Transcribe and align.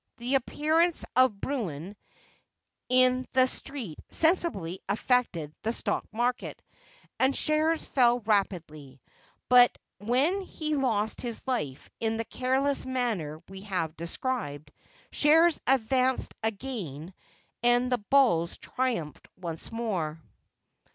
The 0.17 0.33
appearance 0.33 1.05
of 1.15 1.39
Bruin 1.39 1.95
in 2.89 3.27
the 3.33 3.45
street 3.45 3.99
sensibly 4.09 4.79
affected 4.89 5.53
the 5.61 5.71
stock 5.71 6.05
market, 6.11 6.59
and 7.19 7.35
shares 7.35 7.85
fell 7.85 8.17
rapidly; 8.21 8.99
but 9.47 9.77
when 9.99 10.41
he 10.41 10.75
lost 10.75 11.21
his 11.21 11.43
life 11.45 11.87
in 11.99 12.17
the 12.17 12.25
careless 12.25 12.83
manner 12.83 13.43
we 13.47 13.61
have 13.61 13.95
described, 13.95 14.71
shares 15.11 15.61
advanced 15.67 16.33
again, 16.41 17.13
and 17.61 17.91
the 17.91 17.99
Bulls 17.99 18.57
triumphed 18.57 19.27
once 19.37 19.71
more. 19.71 20.19